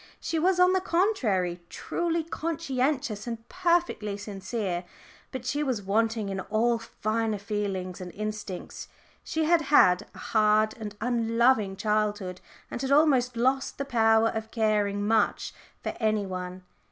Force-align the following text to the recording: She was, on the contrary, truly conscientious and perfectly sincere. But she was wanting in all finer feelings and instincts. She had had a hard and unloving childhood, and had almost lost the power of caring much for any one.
She 0.19 0.39
was, 0.39 0.59
on 0.59 0.73
the 0.73 0.81
contrary, 0.81 1.59
truly 1.69 2.23
conscientious 2.23 3.27
and 3.27 3.47
perfectly 3.49 4.17
sincere. 4.17 4.83
But 5.31 5.45
she 5.45 5.61
was 5.61 5.83
wanting 5.83 6.29
in 6.29 6.39
all 6.39 6.79
finer 6.79 7.37
feelings 7.37 8.01
and 8.01 8.11
instincts. 8.13 8.87
She 9.23 9.43
had 9.43 9.61
had 9.61 10.07
a 10.15 10.17
hard 10.17 10.73
and 10.79 10.95
unloving 11.01 11.75
childhood, 11.75 12.41
and 12.71 12.81
had 12.81 12.91
almost 12.91 13.37
lost 13.37 13.77
the 13.77 13.85
power 13.85 14.29
of 14.29 14.49
caring 14.49 15.05
much 15.05 15.53
for 15.83 15.93
any 15.99 16.25
one. 16.25 16.63